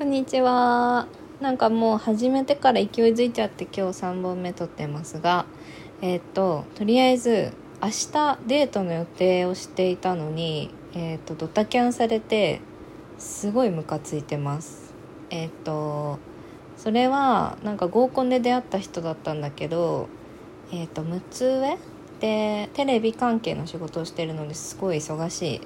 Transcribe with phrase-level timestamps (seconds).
[0.00, 1.08] こんにちは。
[1.42, 5.44] なんかもう始めてから勢いづいちゃって今日3本目撮ってますが、
[6.00, 7.52] えーっと、とりあえず
[7.82, 12.62] 明日デートの予定をしていたのに、えーっと、ドタキャンされて、
[13.18, 14.94] すごいムカついてます。
[15.28, 16.18] えーっと、
[16.78, 20.08] それはなんか合コンで出会った人だったんだけど、
[20.72, 21.76] えっと、6つ上？
[22.20, 25.60] でテレビ関係の仕事をしてるのですごい忙しい。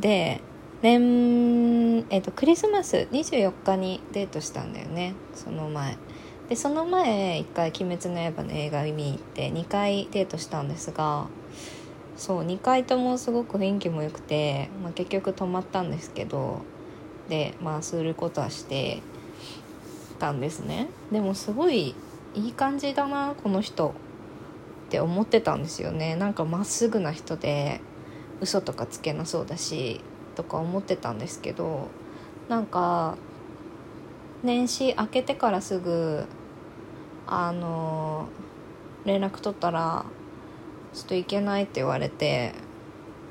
[0.00, 0.40] で
[0.82, 5.14] 年、えっとクリスマス24日にデートしたんだよね。
[5.34, 5.96] その前。
[6.48, 11.28] でその前1回「鬼滅の刃」の映画見に行って2回デートしたんですが
[12.16, 16.62] そう2回ともすごく雰囲気も良くて、まあ、結局泊まったんですけど
[17.28, 19.00] でまあすることはして
[20.18, 20.88] たんですね。
[21.12, 21.94] でもすごい
[22.34, 23.94] いい感じだなこの人。
[24.88, 26.16] って思ってたんですよね。
[26.16, 27.80] なんかまっすぐな人で
[28.40, 30.00] 嘘とかつけなそうだし
[30.40, 31.88] とか思ってたんですけど
[32.48, 33.18] なんか
[34.42, 36.24] 年始明けてからすぐ
[37.26, 38.26] あの
[39.04, 40.06] 連絡取ったら
[40.94, 42.54] 「ちょっと行けない」って言われて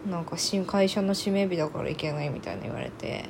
[0.08, 3.28] なんか新会社の締め日だから行けないみたいな言われて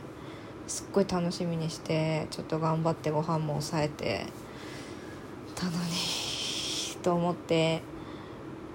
[0.67, 4.25] すっごい楽しみにしてちょっと頑張ってご飯も抑えて
[5.55, 5.77] たのに
[7.01, 7.81] と思って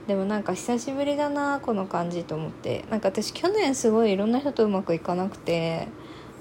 [0.06, 2.84] でもなんか久しぶりだなこの感じと思って。
[2.90, 5.88] なんか私去年すごいいろんな人とうまくいかなくて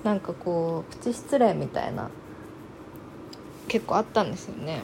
[0.03, 2.09] なんかこうプチ失恋みたいな
[3.67, 4.83] 結構あったんですよね。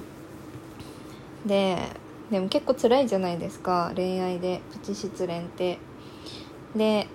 [1.45, 1.77] で
[2.31, 5.79] でも結構辛いじゃないですか恋愛でプチ失恋って。
[6.75, 7.07] で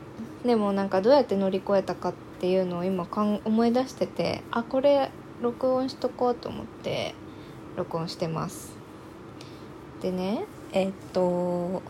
[0.45, 7.15] でもなんかどうやって乗り越えたかっていうのを今かん思い出しててあこれ録音しとこうと思って
[7.77, 8.77] 録音してます。
[10.03, 11.83] でねえっと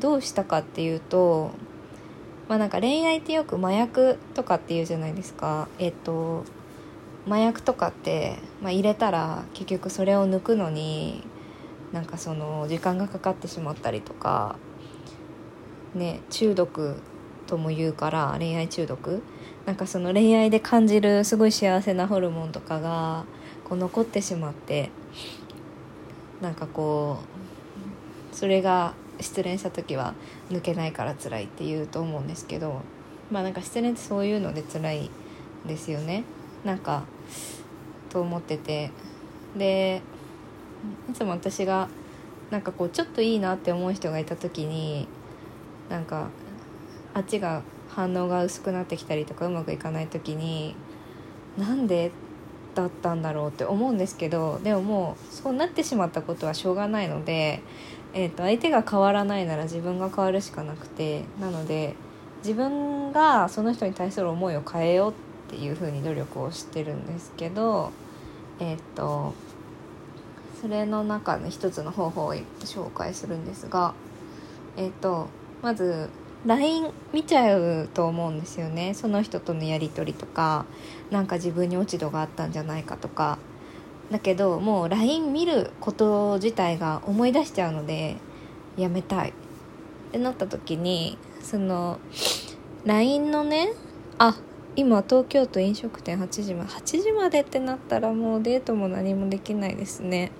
[0.00, 1.50] どうしたかっていうと
[2.48, 5.68] まあなんか恋愛ってよく麻薬とかっていうじゃないですか。
[5.78, 6.44] えっと
[7.26, 11.22] 麻薬とかって、まあ、入れたら結局それを抜くのに
[11.92, 14.56] なんかその時間がかかってしまったりとか
[15.94, 16.96] ね中毒
[17.46, 19.22] とも言うから恋愛中毒。
[19.66, 23.26] なんかその恋愛で感じるすごい幸せなホルモンとかが
[23.62, 24.90] こう残ってしまって。
[26.40, 27.18] なんかこ
[28.32, 30.14] うそれが失恋した時は
[30.50, 32.80] 抜けないから辛いって言うと思うんですけど
[33.30, 35.10] まあなんか失恋ってそういうので辛い
[35.66, 36.24] ですよね。
[36.64, 37.04] なんか
[38.08, 38.90] と思ってて。
[39.56, 40.02] で
[41.10, 41.88] いつも私が
[42.50, 45.08] なんかこうちょっといいなって思う人がいた時に
[45.88, 46.30] なんか
[47.14, 50.76] あっちが反応が薄くなってきたりとかうまくいかない時に
[51.58, 52.12] なんで
[52.74, 57.62] だったんだろうって思うんですけどでももうそうなってしまったことはしょうがないので、
[58.14, 61.94] えー、と相手が変わらないなら自分が変わるしかなくてなので
[62.38, 65.14] 自分がその人に対する思いを変えようっ
[65.50, 67.92] ていうふうに努力をしてるんですけど
[68.60, 69.34] えっ、と
[70.60, 73.94] それの中の一つの方法を紹介するんですが
[74.76, 75.28] えっ、と
[75.62, 76.08] まず
[76.46, 78.94] LINE 見ちゃうと思うんですよね。
[78.94, 80.64] その人とのやり取りとか
[81.10, 83.38] なんか自分に落ち度があったんじゃないかとか。
[84.10, 88.16] だけどもう LINE 見ること自体が思い出しちゃうので
[88.76, 89.30] やめたい。
[89.30, 89.32] っ
[90.12, 92.00] てなった時にその
[92.84, 93.72] LINE のね
[94.18, 94.36] あ
[94.76, 100.32] 今東京都飲食店8時まで8時までってなったらもうデートも何もできないですね。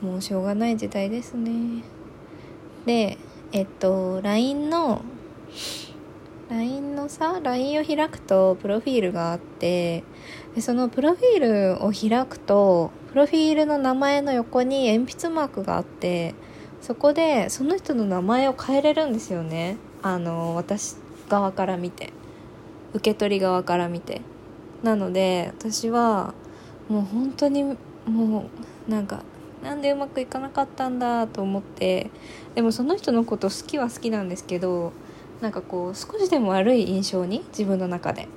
[0.00, 1.82] もうしょうがない時代ですね。
[2.86, 3.18] で
[3.52, 5.02] えっと LINE の
[6.50, 10.02] LINE のさ LINE を開くとプロフィールがあって
[10.54, 16.34] でそのプロフィールを開くとプロフィールの名前の横に鉛筆マークがあって
[16.80, 19.76] そこでその人の名前を変えれるんですよね。
[20.02, 20.96] あの私
[21.28, 22.12] 側から見て。
[22.92, 24.22] 受け取り側から見て。
[24.82, 26.34] なので私は
[26.88, 28.46] もう本当にも
[28.88, 29.22] うなんか
[29.62, 32.10] なんでうまくいかなかったんだと思って
[32.54, 34.92] でもその人のこと好きは好きなんですけど
[35.40, 38.28] なんかこう少しでも悪い印象に自分の中で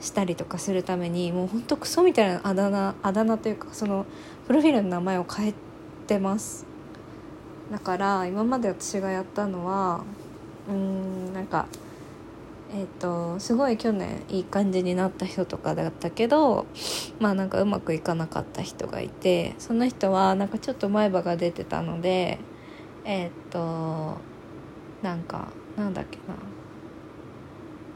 [0.00, 4.06] したりとかするためにもうほんとクソみたいなあだ名あだ名というかその
[4.46, 5.54] プロフィールの名前を変え
[6.06, 6.66] てます。
[7.70, 10.02] だから今まで私がやったのは
[10.68, 11.66] うんなんか
[12.72, 16.66] えっ、とすごい去年いい感じになった人とかだったけど
[17.18, 22.38] まあなんかうまくいかなかった人がいてその人はなんかちょっと前歯が出てたので
[23.04, 24.18] えっ、と
[25.02, 25.48] なんか
[25.80, 26.18] なんだっけ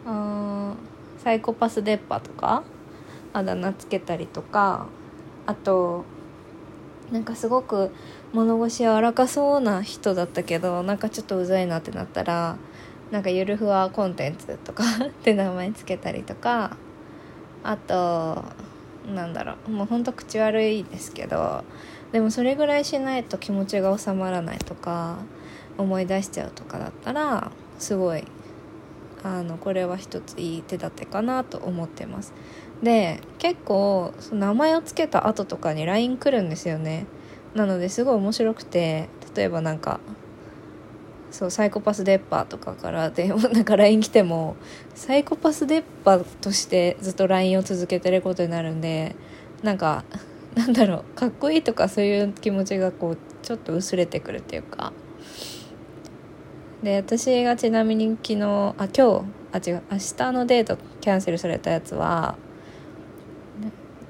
[0.06, 0.12] な。
[0.12, 0.76] うーん
[1.18, 2.64] サイコパス出っ歯とか
[3.32, 4.86] あだ名つけたりとか
[5.46, 6.04] あと
[7.10, 7.90] なんかすごく
[8.32, 12.56] 物腰柔らかそうな人だったけどなんかちょっとうざいなってなったら
[13.10, 16.76] なんかゆるふわコンテンツとか って名前つけたりとか
[17.62, 18.44] あと
[19.14, 21.64] なんだろうもうほんと口悪いですけど
[22.12, 25.18] でもそれぐらいしないと気持ちが収まらないとか
[25.78, 28.24] 思い出しちゃうとかだったらすごい
[29.24, 32.34] あのこれは一ついい手立てかなと思ってます。
[32.82, 37.06] で結構その名前を付けた後とかに LINE 来るんですよね。
[37.54, 40.00] なのですごい面白くて例えばなんか
[41.30, 44.56] そうサイコパスデッパーとかから でなんか LINE 来ても
[44.94, 49.16] サイコパスデッパーとしてずっと LINE を続けてることになるんで
[49.62, 50.04] なんか
[50.54, 54.92] なんだろうかっこいいとかそういう気持ちがこうちょっと薄れてくるっていうか。
[56.84, 62.36] で私がちなみに昨日あ今日あ違う明日のデートキャンセルされたやつは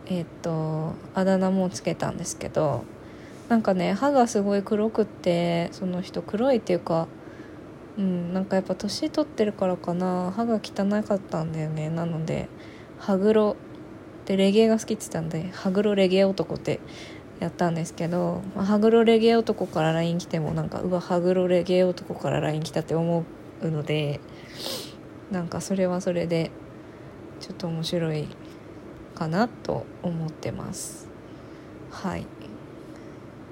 [0.07, 2.85] えっ、とあだ名もつけたんですけど
[3.49, 7.07] なんかね歯がすごい黒くってその人黒いっていうか
[7.97, 11.89] うんなんかやっぱ年取ってるからかな歯が汚かったんだよね。
[11.89, 12.49] なので
[12.99, 13.55] 歯黒
[14.27, 16.81] でレゲエが好きって言ったんで歯黒レゲエ男って
[17.41, 23.25] やったんですけど、まあ、歯黒レゲエ男から LINE 来てもなんかうわ歯黒レゲエ男から LINE 来たって思
[23.63, 24.21] うので
[25.31, 26.51] なんかそれはそれで
[27.41, 28.29] ちょっと面白い
[29.15, 31.09] かなと思ってます。
[31.91, 32.27] はい。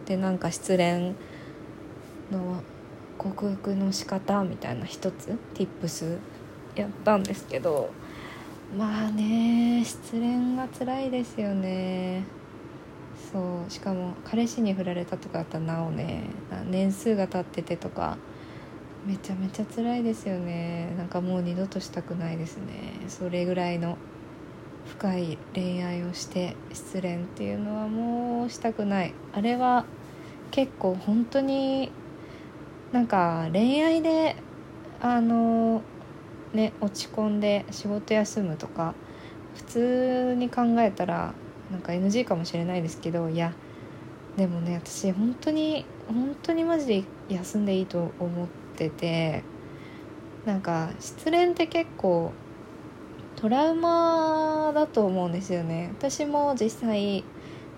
[0.07, 1.15] でなんか失恋
[2.31, 2.63] の
[3.19, 6.19] 克服の仕方みたいな一つ Tips
[6.75, 7.91] やったんですけど
[8.77, 12.25] まあね失恋が辛いですよね。
[13.31, 16.25] そうしかも彼氏に振られたとかだったらなおね
[16.71, 18.19] 年数が経っててとか
[19.07, 20.95] めちゃめちゃ辛いですよね。
[20.97, 23.01] なんかもう二度としたくないですね。
[23.09, 23.99] それぐらいの
[24.87, 29.15] 深い恋愛をして失恋っていうのはもうしたくない。
[29.33, 29.85] あれは
[30.53, 31.91] 結構本当に
[32.93, 34.37] なんか恋愛で
[35.01, 35.83] あの
[36.53, 38.95] ね落ち込んで仕事休むとか
[39.57, 41.35] 普通に考えたら
[41.73, 43.53] なんか NG かもしれないですけどいや
[44.37, 48.47] でもね私本当に本当にマジで休んでいいと思っ
[48.77, 49.43] てて
[50.45, 52.33] なんか失恋って結構
[53.37, 55.93] トラウマだと思うんですよね。
[55.99, 57.25] 私も実際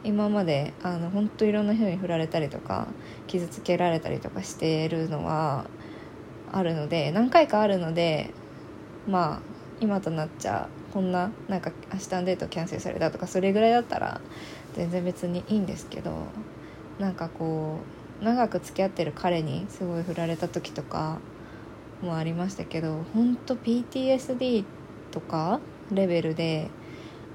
[0.02, 2.88] 今まであの本当いろんな人に振られたりとか
[3.26, 5.64] 傷つけられたりとかしてるのは
[6.52, 8.30] あるので何回かあるので
[9.08, 9.40] まあ
[9.80, 14.20] 今となっちゃこんななんか明日のデートキャンセルされたとかそれぐらいだったら
[14.74, 16.12] 全然別にいいんですけど
[17.00, 17.80] なんかこ
[18.22, 21.18] う長く付き合ってる彼にすごい振られた時とか
[22.00, 24.64] もありましたけど本当 PTSD
[25.10, 25.58] とか
[25.90, 26.70] レベルで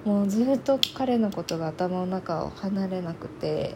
[0.06, 3.76] もうずっと彼のことが頭の中を離れなくて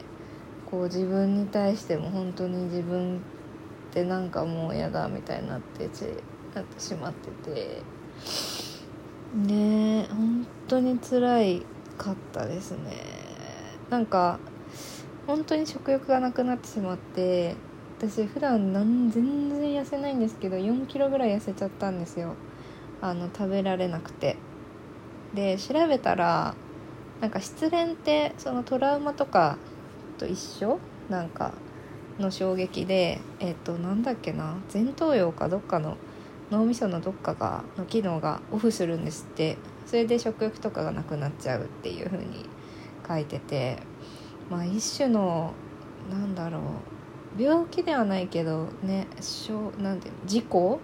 [0.71, 3.19] こう自分に対しても本当に自分っ
[3.93, 5.89] てなんかもう嫌だみたいになって
[6.55, 7.81] なってしまってて。
[9.33, 9.72] ねえ
[10.67, 11.65] 当に辛い
[11.97, 12.91] かったですね。
[13.89, 14.39] なんか
[15.27, 17.55] 本当に食欲がなくなってしまって
[17.97, 22.35] 私普段なん全然痩せないんですけど4キロぐらい痩せちゃったんですよ。
[23.01, 24.37] あの食べられなくて。
[25.33, 26.55] で調べたら
[27.21, 29.57] なんか失恋ってそのトラウマとか
[30.17, 30.79] と一緒？
[31.09, 31.53] なんか
[32.19, 34.57] の衝撃でえっ、となんだっけな？
[34.73, 35.97] 前頭葉かどっかの
[36.51, 39.57] 脳みそのどっかがの機能がオフするんですって。
[39.93, 42.47] それで食欲とかがなくなっちゃうっていう風に
[43.07, 43.77] 書いてて
[44.49, 45.53] まあ一種の
[46.09, 46.61] なんだろ
[47.37, 49.05] う病気ではないけどね
[49.77, 50.79] なんて事故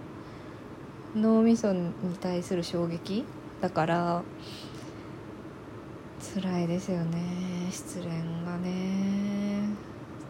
[1.16, 3.24] 脳みそに対する衝撃
[3.60, 4.22] だから
[6.32, 8.10] 辛いですよね失恋
[8.46, 9.64] がね。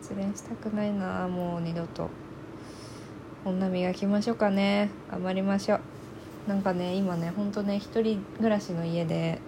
[0.01, 2.09] 失恋したくないなもう二度と。
[3.45, 4.89] 女磨きましょうかね。
[5.11, 6.00] 頑張りましょう。
[6.47, 9.39] なんかね今ねほんとね一人暮らしの家で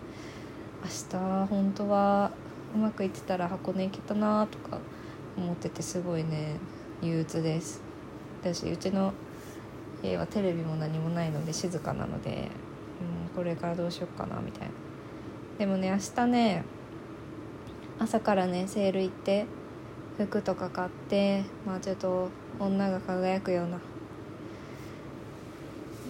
[0.83, 2.31] 明日本当は
[2.75, 4.79] うまくいってたら箱根行けたなとか
[5.37, 6.57] 思っててすごいね
[7.01, 7.83] 憂鬱です。
[8.41, 9.13] 私うちの
[10.03, 12.49] 家はテレビも何もないので静かなので
[13.31, 14.73] うんこれからどうしよっかなみたいな。
[15.59, 16.65] でもね明日ね
[17.99, 19.47] 朝からねセール行って
[20.19, 23.79] 服とか買ってまあちょっと女が輝くような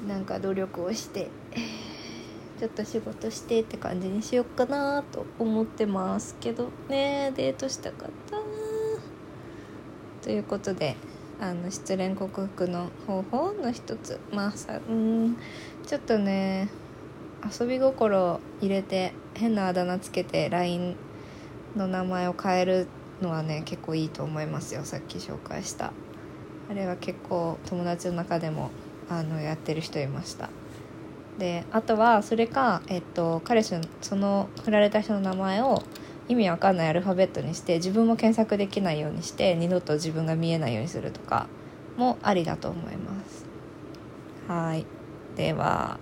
[0.07, 1.29] なんか努力をして
[2.59, 7.33] ちょっと仕事してって感じにしよっかなと思ってますけどね。
[7.35, 8.37] デートしたかった。
[10.23, 10.97] ということで
[11.41, 14.21] あの失恋克服の方法の一つ。
[14.33, 15.37] まあさうん。
[15.87, 16.69] ちょっとね
[17.61, 20.95] 遊び心入れて変なあだ名つけて LINE
[21.75, 22.87] の名前を変える
[23.21, 24.85] のはね結構いいと思いますよ。
[24.85, 25.93] さっき紹介した。
[26.71, 28.71] あれは結構友達の中でも
[29.19, 30.51] あのやってる人いました。
[31.39, 35.83] であとはそれか、えっと、彼氏のその振られた人の名前を
[36.29, 41.47] 意味わかんないアルファベットにして自分も検索できないようにして二度と自分が見えないようにするとか
[41.97, 43.47] もありだと思います。
[44.49, 44.87] はい。
[45.37, 45.99] では